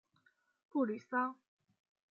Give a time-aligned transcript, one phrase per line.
[0.71, 1.35] 布吕桑。